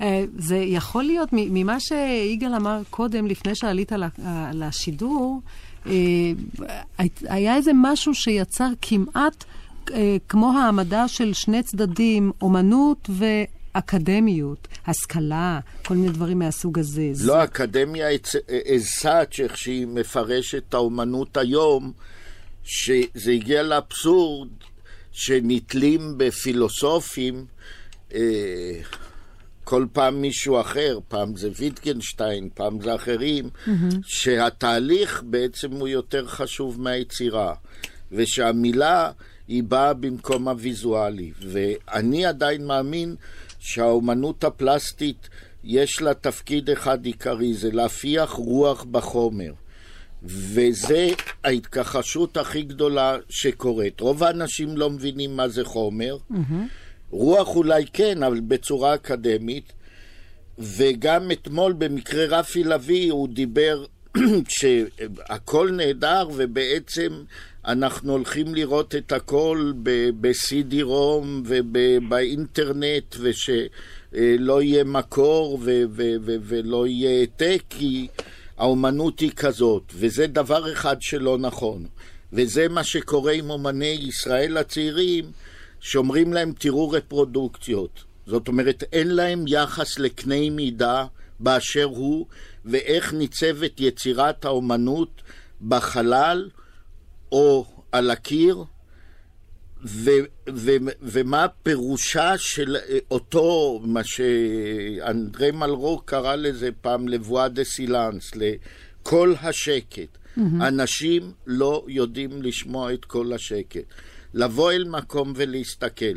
[0.00, 4.08] אה, זה יכול להיות, ממה שיגאל אמר קודם, לפני שעלית אה,
[4.54, 5.40] לשידור,
[5.86, 5.92] אה,
[7.22, 9.44] היה איזה משהו שיצר כמעט
[10.28, 13.10] כמו העמדה של שני צדדים, אומנות
[13.74, 17.08] ואקדמיות, השכלה, כל מיני דברים מהסוג הזה.
[17.12, 18.06] זה- לא, האקדמיה
[18.74, 21.92] אזסאץ', איך שהיא מפרשת את האומנות היום,
[22.64, 24.48] שזה הגיע לאבסורד
[25.12, 27.44] שנתלים בפילוסופים,
[29.64, 33.50] כל פעם מישהו אחר, פעם זה ויטגנשטיין, פעם זה אחרים,
[34.06, 37.54] שהתהליך בעצם הוא יותר חשוב מהיצירה,
[38.12, 39.10] ושהמילה
[39.48, 41.32] היא באה במקום הוויזואלי.
[41.40, 43.14] ואני עדיין מאמין
[43.58, 45.28] שהאומנות הפלסטית
[45.64, 49.52] יש לה תפקיד אחד עיקרי, זה להפיח רוח בחומר.
[50.22, 51.08] וזה
[51.44, 54.00] ההתכחשות הכי גדולה שקורית.
[54.00, 56.16] רוב האנשים לא מבינים מה זה חומר.
[56.32, 56.54] Mm-hmm.
[57.10, 59.72] רוח אולי כן, אבל בצורה אקדמית.
[60.58, 63.84] וגם אתמול במקרה רפי לביא הוא דיבר
[64.48, 67.12] שהכל נהדר ובעצם
[67.66, 69.72] אנחנו הולכים לראות את הכל
[70.20, 78.08] ב-CD רום ובאינטרנט ושלא יהיה מקור ו- ו- ו- ולא יהיה העתק כי
[78.58, 81.86] האומנות היא כזאת וזה דבר אחד שלא נכון
[82.32, 85.24] וזה מה שקורה עם אומני ישראל הצעירים
[85.80, 91.06] שאומרים להם תראו רפרודוקציות זאת אומרת, אין להם יחס לקנה מידה
[91.40, 92.26] באשר הוא,
[92.64, 95.22] ואיך ניצבת יצירת האומנות
[95.68, 96.50] בחלל
[97.32, 98.64] או על הקיר,
[99.84, 100.10] ו,
[100.50, 100.70] ו,
[101.02, 102.76] ומה פירושה של
[103.10, 109.98] אותו, מה שאנדרי מלרו קרא לזה פעם לבואה דה סילאנס, לכל השקט.
[109.98, 110.40] Mm-hmm.
[110.60, 113.84] אנשים לא יודעים לשמוע את כל השקט.
[114.34, 116.14] לבוא אל מקום ולהסתכל.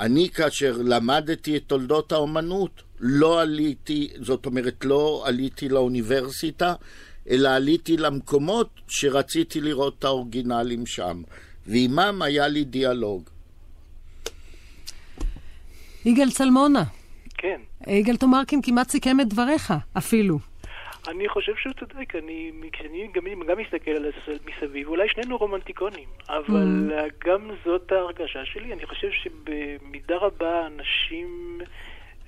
[0.00, 6.74] אני כאשר למדתי את תולדות האומנות, לא עליתי, זאת אומרת, לא עליתי לאוניברסיטה,
[7.30, 11.22] אלא עליתי למקומות שרציתי לראות את האורגינלים שם.
[11.66, 13.22] ועימם היה לי דיאלוג.
[16.04, 16.84] יגאל צלמונה.
[17.38, 17.60] כן.
[17.86, 20.38] יגאל תומרקין כמעט סיכם את דבריך, אפילו.
[21.08, 24.06] אני חושב שהוא צודק, אני, כשאני גם, גם מסתכל על
[24.46, 27.28] מסביב, אולי שנינו רומנטיקונים, אבל mm.
[27.28, 28.72] גם זאת ההרגשה שלי.
[28.72, 31.60] אני חושב שבמידה רבה אנשים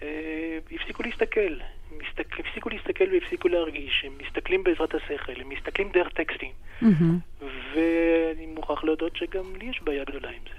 [0.03, 1.57] אה, הפסיקו להסתכל.
[1.93, 4.05] מסתכל, הפסיקו להסתכל והפסיקו להרגיש.
[4.07, 6.53] הם מסתכלים בעזרת השכל, הם מסתכלים דרך טקסטים.
[6.83, 7.45] Mm-hmm.
[7.75, 10.57] ואני מוכרח להודות שגם לי יש בעיה גדולה עם זה.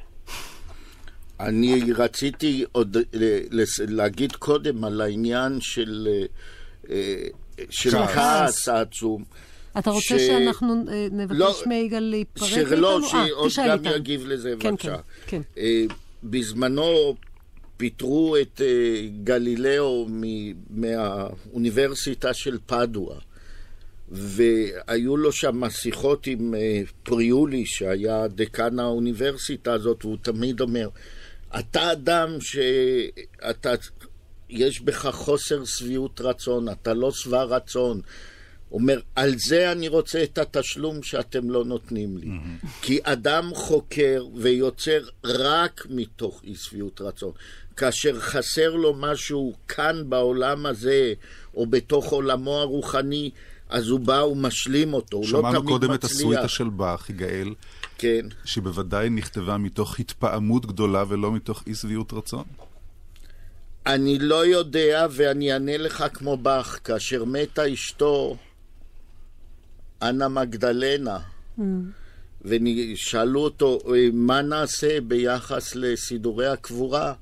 [1.40, 2.98] אני רציתי עוד
[3.88, 6.08] להגיד קודם על העניין של...
[7.60, 9.24] אה, של כעס העצום.
[9.80, 10.28] אתה רוצה ש...
[10.28, 12.70] שאנחנו אה, נבקש לא, מיגאל להיפרד מאיתנו?
[12.70, 13.00] שלא,
[13.50, 13.96] שעוד גם איתנו.
[13.96, 14.96] יגיב לזה, כן, בבקשה.
[15.28, 15.62] כן, כן.
[16.24, 17.16] בזמנו
[17.78, 20.08] פיטרו את אה, גלילאו
[20.70, 23.18] מהאוניברסיטה של פדואה,
[24.10, 26.54] והיו לו שם שיחות עם
[27.04, 30.90] פריולי, שהיה דקן האוניברסיטה הזאת, והוא תמיד אומר,
[31.60, 33.74] אתה אדם שאתה
[34.50, 38.02] יש בך חוסר שביעות רצון, אתה לא שבע רצון.
[38.72, 42.28] אומר, על זה אני רוצה את התשלום שאתם לא נותנים לי.
[42.28, 42.68] Mm-hmm.
[42.82, 47.32] כי אדם חוקר ויוצר רק מתוך אי שביעות רצון.
[47.78, 51.14] כאשר חסר לו משהו כאן בעולם הזה,
[51.56, 53.32] או בתוך עולמו הרוחני,
[53.70, 55.52] אז הוא בא ומשלים אותו, הוא לא תמיד מצליח.
[55.52, 57.54] שמענו קודם את הסוויטה של באך, יגאל.
[57.98, 58.26] כן.
[58.46, 62.44] שבוודאי נכתבה מתוך התפעמות גדולה ולא מתוך אי שביעות רצון.
[63.88, 68.38] אני לא יודע, ואני אענה לך כמו באך, כאשר מתה אשתו,
[70.02, 71.20] אנה מגדלנה,
[71.60, 71.62] mm.
[72.42, 73.80] ושאלו אותו,
[74.14, 77.14] מה נעשה ביחס לסידורי הקבורה?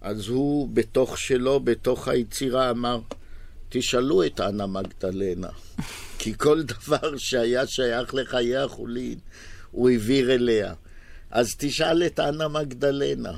[0.00, 3.00] אז הוא, בתוך שלו, בתוך היצירה, אמר,
[3.68, 5.48] תשאלו את אנה מגדלנה,
[6.18, 9.18] כי כל דבר שהיה שייך לחיי החולין,
[9.70, 10.74] הוא העביר אליה.
[11.30, 13.32] אז תשאל את אנה מגדלנה.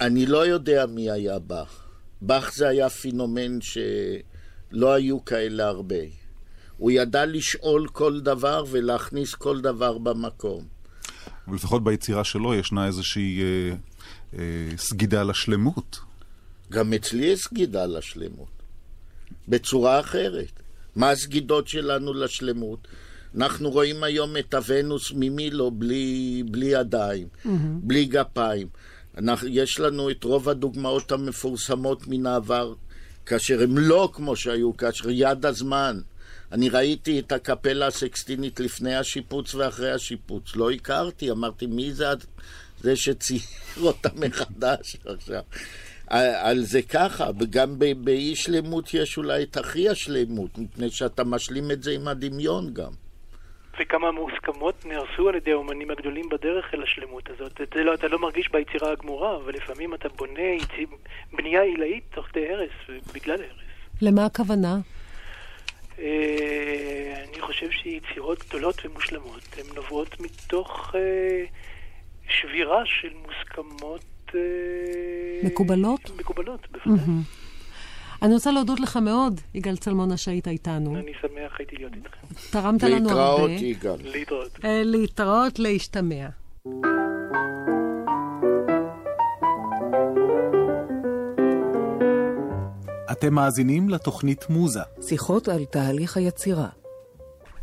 [0.00, 1.82] אני לא יודע מי היה באך.
[2.20, 5.96] באך זה היה פינומן שלא היו כאלה הרבה.
[6.76, 10.64] הוא ידע לשאול כל דבר ולהכניס כל דבר במקום.
[11.48, 13.76] ולפחות ביצירה שלו ישנה איזושהי אה,
[14.38, 15.98] אה, סגידה לשלמות.
[16.70, 18.48] גם אצלי יש סגידה לשלמות.
[19.48, 20.62] בצורה אחרת.
[20.96, 22.88] מה הסגידות שלנו לשלמות?
[23.36, 27.48] אנחנו רואים היום את הוונוס ממילו בלי, בלי ידיים, mm-hmm.
[27.82, 28.68] בלי גפיים.
[29.16, 32.74] אנחנו, יש לנו את רוב הדוגמאות המפורסמות מן העבר,
[33.26, 36.00] כאשר הם לא כמו שהיו, כאשר יד הזמן.
[36.52, 40.56] אני ראיתי את הקפלה הסקסטינית לפני השיפוץ ואחרי השיפוץ.
[40.56, 42.06] לא הכרתי, אמרתי, מי זה
[42.80, 43.40] זה שצייר
[43.82, 45.42] אותה מחדש עכשיו?
[46.08, 51.82] על זה ככה, וגם באי שלמות יש אולי את הכי השלמות, מפני שאתה משלים את
[51.82, 52.92] זה עם הדמיון גם.
[53.80, 57.60] וכמה מוסכמות נהרסו על ידי האומנים הגדולים בדרך אל השלמות הזאת.
[57.60, 60.88] את זה לא, אתה לא מרגיש ביצירה הגמורה, אבל לפעמים אתה בונה יצ...
[61.32, 63.66] בנייה עילאית תוך כדי הרס, בגלל הרס.
[64.02, 64.78] למה הכוונה?
[65.98, 71.44] אה, אני חושב שיצירות גדולות ומושלמות, הן נובעות מתוך אה,
[72.28, 74.04] שבירה של מוסכמות...
[74.34, 74.40] אה,
[75.42, 76.10] מקובלות?
[76.18, 77.04] מקובלות, בוודאי.
[77.04, 77.45] Mm-hmm.
[78.22, 80.96] אני רוצה להודות לך מאוד, יגאל צלמונה, שהיית איתנו.
[80.96, 82.50] אני שמח הייתי להיות איתכם.
[82.50, 83.46] תרמת לנו הרבה.
[83.46, 83.96] להתראות, יגאל.
[84.02, 84.58] להתראות.
[84.64, 86.26] אה, להתראות, להשתמע.
[93.12, 94.80] אתם מאזינים לתוכנית מוזה.
[95.02, 96.68] שיחות על תהליך היצירה.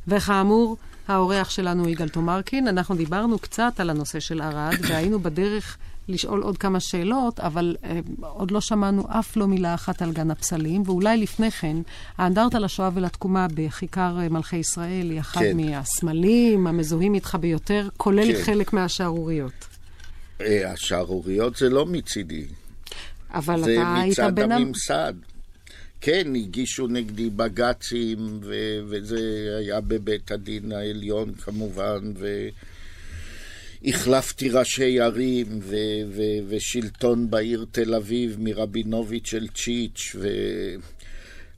[0.07, 2.67] וכאמור, האורח שלנו יגאל תומרקין.
[2.67, 7.99] אנחנו דיברנו קצת על הנושא של ערד, והיינו בדרך לשאול עוד כמה שאלות, אבל אה,
[8.19, 11.77] עוד לא שמענו אף לא מילה אחת על גן הפסלים, ואולי לפני כן,
[12.17, 15.57] האנדרטה לשואה ולתקומה בכיכר אה, מלכי ישראל היא אחד כן.
[15.57, 18.43] מהסמלים המזוהים איתך ביותר, כולל כן.
[18.43, 19.53] חלק מהשערוריות.
[20.41, 22.45] אה, השערוריות זה לא מצידי,
[23.33, 24.51] אבל זה אתה היית מצד בין...
[24.51, 25.13] ה- הממסד.
[26.01, 29.19] כן, הגישו נגדי בג"צים, ו- וזה
[29.59, 32.13] היה בבית הדין העליון כמובן,
[33.83, 35.75] והחלפתי ראשי ערים ו-
[36.09, 40.15] ו- ושלטון בעיר תל אביב מרבינוביץ' אל צ'יץ',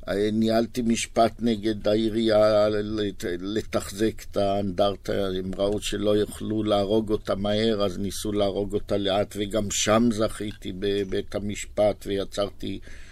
[0.07, 7.85] וניהלתי משפט נגד העירייה לת- לתחזק את האנדרטה, הם ראו שלא יוכלו להרוג אותה מהר,
[7.85, 13.04] אז ניסו להרוג אותה לאט, וגם שם זכיתי בבית המשפט ויצרתי אה,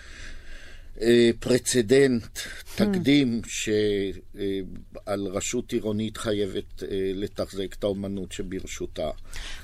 [1.40, 2.40] פרצדנט,
[2.76, 3.78] תקדים, שעל
[5.28, 9.10] רשות עירונית חייבת אה, לתחזק את האומנות שברשותה.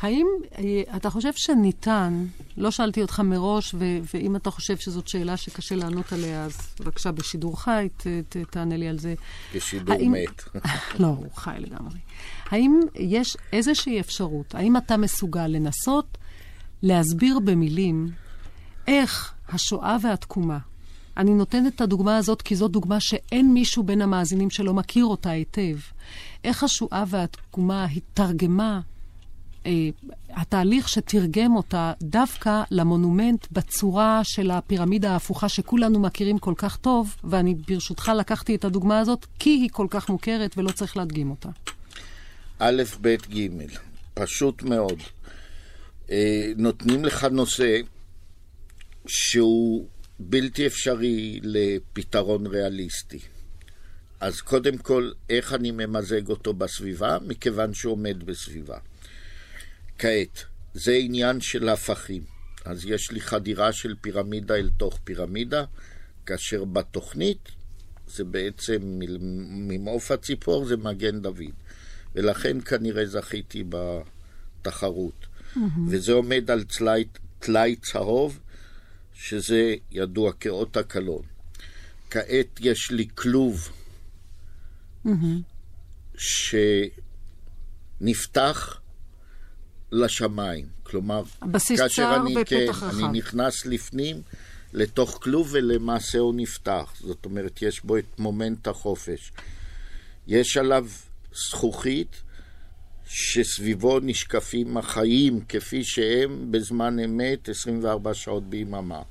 [0.01, 0.25] האם
[0.57, 2.25] אה, אתה חושב שניתן,
[2.57, 3.79] לא שאלתי אותך מראש, ו-
[4.13, 8.77] ואם אתה חושב שזאת שאלה שקשה לענות עליה, אז בבקשה בשידור חי, ת- ת- תענה
[8.77, 9.13] לי על זה.
[9.55, 10.43] בשידור האם- מת.
[10.99, 11.99] לא, הוא חי לגמרי.
[12.45, 16.17] האם יש איזושהי אפשרות, האם אתה מסוגל לנסות
[16.83, 18.09] להסביר במילים
[18.87, 20.57] איך השואה והתקומה,
[21.19, 25.29] אני נותנת את הדוגמה הזאת כי זאת דוגמה שאין מישהו בין המאזינים שלא מכיר אותה
[25.29, 25.77] היטב,
[26.43, 28.79] איך השואה והתקומה התרגמה
[29.65, 29.71] אה,
[30.29, 37.55] התהליך שתרגם אותה דווקא למונומנט בצורה של הפירמידה ההפוכה שכולנו מכירים כל כך טוב, ואני
[37.67, 41.49] ברשותך לקחתי את הדוגמה הזאת כי היא כל כך מוכרת ולא צריך להדגים אותה.
[42.60, 43.47] א', ב', ג',
[44.13, 44.99] פשוט מאוד.
[46.12, 47.77] אה, נותנים לך נושא
[49.08, 49.86] שהוא
[50.19, 53.19] בלתי אפשרי לפתרון ריאליסטי.
[54.19, 57.17] אז קודם כל, איך אני ממזג אותו בסביבה?
[57.27, 58.77] מכיוון שהוא עומד בסביבה.
[59.97, 62.23] כעת, זה עניין של הפכים.
[62.65, 65.63] אז יש לי חדירה של פירמידה אל תוך פירמידה,
[66.25, 67.49] כאשר בתוכנית
[68.08, 68.99] זה בעצם
[69.67, 71.53] ממעוף הציפור זה מגן דוד.
[72.15, 75.25] ולכן כנראה זכיתי בתחרות.
[75.25, 75.60] Mm-hmm.
[75.89, 77.05] וזה עומד על טלאי,
[77.39, 78.39] טלאי צהוב,
[79.21, 81.21] שזה ידוע כאות הקלון.
[82.10, 83.69] כעת יש לי כלוב
[85.05, 85.10] mm-hmm.
[88.01, 88.82] שנפתח
[89.91, 90.67] לשמיים.
[90.84, 91.23] כלומר,
[91.77, 92.99] כאשר אני, כן, רחב.
[92.99, 94.21] אני נכנס לפנים
[94.73, 96.93] לתוך כלוב ולמעשה הוא נפתח.
[96.99, 99.32] זאת אומרת, יש בו את מומנט החופש.
[100.27, 100.88] יש עליו
[101.34, 102.21] זכוכית
[103.12, 109.02] שסביבו נשקפים החיים כפי שהם בזמן אמת 24 שעות ביממה.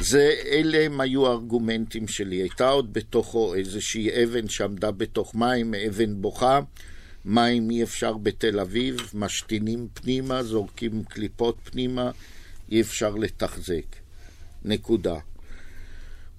[0.00, 2.36] זה, אלה הם היו הארגומנטים שלי.
[2.36, 6.60] הייתה עוד בתוכו איזושהי אבן שעמדה בתוך מים, אבן בוכה.
[7.24, 12.10] מים אי אפשר בתל אביב, משתינים פנימה, זורקים קליפות פנימה,
[12.70, 13.96] אי אפשר לתחזק.
[14.64, 15.16] נקודה.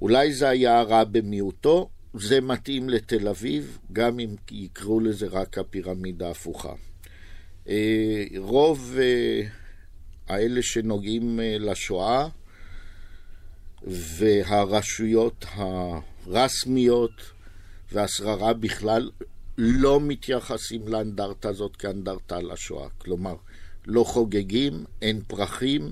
[0.01, 6.27] אולי זה היה רע במיעוטו, זה מתאים לתל אביב, גם אם יקראו לזה רק הפירמידה
[6.27, 6.73] ההפוכה.
[7.69, 9.41] אה, רוב אה,
[10.27, 12.27] האלה שנוגעים אה, לשואה
[13.87, 17.31] והרשויות הרשמיות
[17.91, 19.09] והשררה בכלל
[19.57, 22.89] לא מתייחסים לאנדרטה הזאת כאנדרטה על השואה.
[22.97, 23.35] כלומר,
[23.85, 25.91] לא חוגגים, אין פרחים,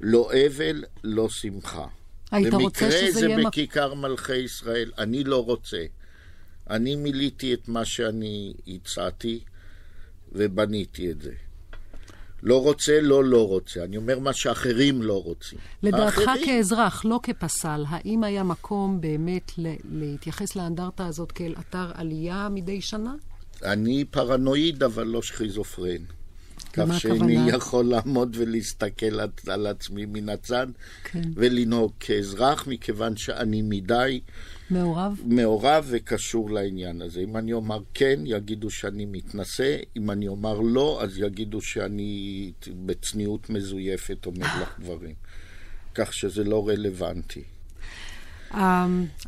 [0.00, 1.86] לא אבל, לא שמחה.
[2.30, 3.36] היית רוצה במקרה שזה זה יהיה...
[3.38, 4.90] מק- בכיכר מלכי ישראל.
[4.98, 5.84] אני לא רוצה.
[6.70, 9.40] אני מילאתי את מה שאני הצעתי
[10.32, 11.32] ובניתי את זה.
[12.42, 13.84] לא רוצה, לא לא רוצה.
[13.84, 15.58] אני אומר מה שאחרים לא רוצים.
[15.82, 21.90] לדעתך האחרים- כאזרח, לא כפסל, האם היה מקום באמת ל- להתייחס לאנדרטה הזאת כאל אתר
[21.94, 23.14] עלייה מדי שנה?
[23.64, 26.02] אני פרנואיד, אבל לא שכיזופרן.
[26.72, 27.48] כך שאני הכוונה?
[27.56, 30.66] יכול לעמוד ולהסתכל על- על עצמי מן הצד
[31.04, 31.22] כן.
[31.34, 34.20] ולנהוג כאזרח, מכיוון שאני מדי
[34.70, 35.20] מעורב?
[35.24, 37.20] מעורב וקשור לעניין הזה.
[37.20, 42.52] אם אני אומר כן, יגידו שאני מתנשא, אם אני אומר לא, אז יגידו שאני
[42.86, 45.14] בצניעות מזויפת אומר לך דברים.
[45.94, 47.42] כך שזה לא רלוונטי.
[48.50, 48.56] Um,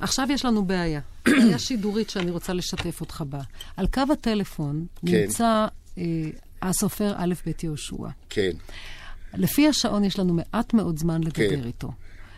[0.00, 1.00] עכשיו יש לנו בעיה.
[1.26, 3.40] בעיה שידורית שאני רוצה לשתף אותך בה.
[3.76, 5.12] על קו הטלפון כן.
[5.22, 5.66] נמצא
[5.96, 5.98] uh,
[6.62, 8.06] הסופר א' ב' יהושע.
[8.30, 8.50] כן,
[9.34, 11.64] לפי השעון יש לנו מעט מאוד זמן לדבר כן.
[11.64, 11.90] איתו.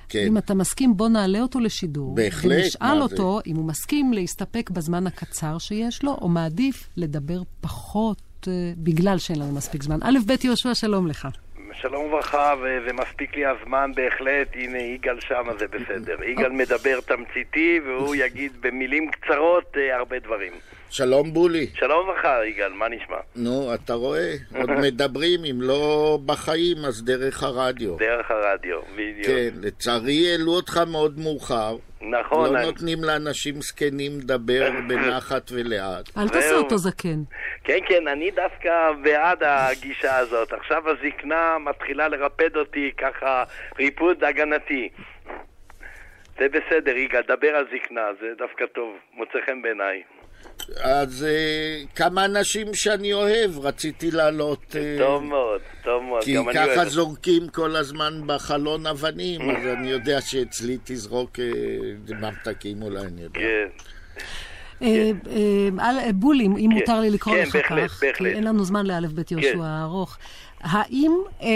[0.09, 0.25] כן.
[0.29, 2.15] אם אתה מסכים, בוא נעלה אותו לשידור.
[2.15, 3.03] בהחלט, ונשאל מה זה?
[3.03, 9.19] אותו אם הוא מסכים להסתפק בזמן הקצר שיש לו, או מעדיף לדבר פחות uh, בגלל
[9.19, 9.99] שאין לנו מספיק זמן.
[10.03, 11.29] א' ב' יהושע, שלום לך.
[11.73, 16.25] שלום וברכה, ו- ומספיק לי הזמן בהחלט, הנה יגאל שמה זה בסדר.
[16.25, 20.53] יגאל מדבר תמציתי, והוא יגיד במילים קצרות אה, הרבה דברים.
[20.91, 21.67] שלום בולי.
[21.75, 23.17] שלום וברכה, יגאל, מה נשמע?
[23.37, 24.33] נו, אתה רואה?
[24.57, 27.97] עוד מדברים, אם לא בחיים, אז דרך הרדיו.
[27.97, 29.27] דרך הרדיו, בדיוק.
[29.27, 31.77] כן, לצערי העלו אותך מאוד מאוחר.
[32.01, 32.53] נכון.
[32.53, 36.11] לא אני- נותנים לאנשים זקנים לדבר בנחת ולאט.
[36.19, 36.55] אל תעשה.
[36.55, 37.23] אותו זקן.
[37.65, 38.71] כן, כן, אני דווקא
[39.03, 40.53] בעד הגישה הזאת.
[40.53, 43.45] עכשיו הזקנה מתחילה לרפד אותי ככה
[43.79, 44.89] ריפוד הגנתי.
[46.39, 50.03] זה בסדר, יגאל, דבר על זקנה, זה דווקא טוב, מוצא חן בעיניי.
[50.81, 54.77] אז אה, כמה אנשים שאני אוהב, רציתי לעלות...
[54.79, 56.91] אה, טוב מאוד, טוב מאוד, כי אוהב ככה זה.
[56.91, 61.45] זורקים כל הזמן בחלון אבנים, אז אני יודע שאצלי תזרוק אה,
[62.09, 63.41] ממתקים אולי, אני יודע.
[63.41, 63.69] כן.
[65.81, 68.01] אל- בולי, אם כן, מותר לי לקרוא כן, לך כך.
[68.17, 69.61] כי אין לנו זמן לאלף בית יהושע כן.
[69.61, 70.19] הארוך.
[70.65, 71.13] האם
[71.43, 71.49] אה,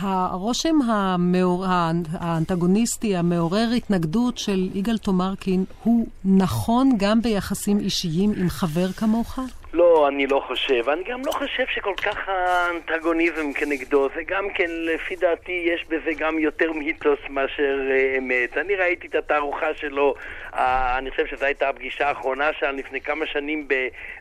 [0.00, 8.88] הרושם האנ- האנטגוניסטי, המעורר התנגדות של יגאל תומרקין, הוא נכון גם ביחסים אישיים עם חבר
[8.96, 9.38] כמוך?
[9.72, 10.88] לא, אני לא חושב.
[10.88, 14.08] אני גם לא חושב שכל כך האנטגוניזם כנגדו.
[14.14, 18.56] זה גם כן, לפי דעתי, יש בזה גם יותר מיתוס מאשר אה, אמת.
[18.56, 20.14] אני ראיתי את התערוכה שלו,
[20.54, 23.74] אני חושב שזו הייתה הפגישה האחרונה שלנו לפני כמה שנים ב,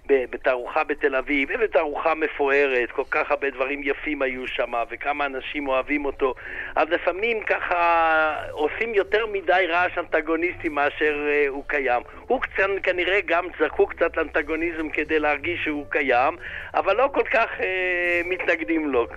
[0.08, 1.52] ב, בתערוכה בתל אביב.
[1.52, 6.34] איזו תערוכה מפוארת, כל כך הרבה דברים יפים היו שם, וכמה אנשים אוהבים אותו.
[6.76, 12.02] אז לפעמים ככה עושים יותר מדי רעש אנטגוניסטי מאשר אה, הוא קיים.
[12.28, 16.38] הוא קצת, כנראה גם זקוק קצת לאנטגוניזם כדי להרגיש שהוא קיים,
[16.74, 19.08] אבל לא כל כך אה, מתנגדים לו.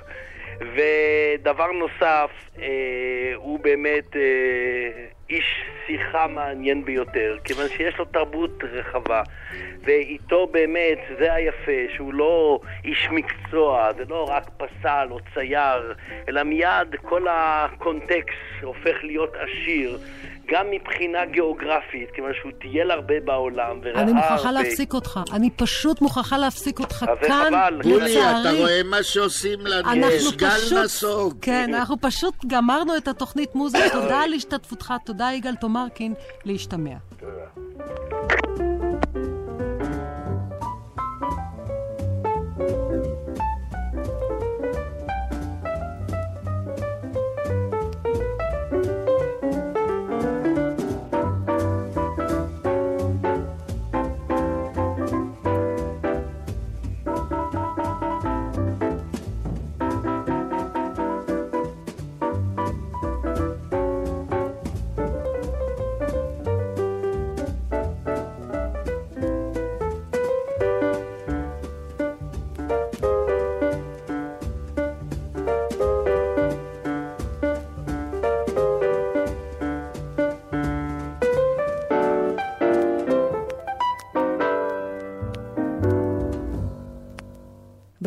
[0.60, 4.20] ודבר נוסף, אה, הוא באמת אה,
[5.30, 5.44] איש
[5.86, 9.22] שיחה מעניין ביותר, כיוון שיש לו תרבות רחבה,
[9.84, 15.94] ואיתו באמת, זה היפה, שהוא לא איש מקצוע, זה לא רק פסל או צייר,
[16.28, 19.98] אלא מיד כל הקונטקסט הופך להיות עשיר.
[20.48, 24.50] גם מבחינה גיאוגרפית, כיוון שהוא טייל הרבה בעולם וראה אני מוכרחה הרבה.
[24.50, 25.20] להפסיק אותך.
[25.32, 27.82] אני פשוט מוכרחה להפסיק אותך כאן, חבל.
[27.82, 28.58] בולי, אתה לצערי.
[28.60, 29.88] רואה מה שעושים לנו?
[29.90, 31.34] אנחנו יש גל פשוט, נסוג.
[31.42, 33.78] כן, אנחנו פשוט גמרנו את התוכנית מוזה.
[33.92, 36.14] תודה על השתתפותך, תודה יגאל תומרקין,
[36.44, 36.94] להשתמע.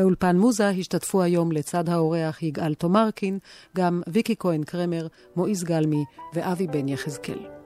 [0.07, 3.39] באולפן מוזה השתתפו היום לצד האורח יגאל תומרקין,
[3.77, 6.03] גם ויקי כהן קרמר, מועיז גלמי
[6.33, 7.56] ואבי בן יחזקאל.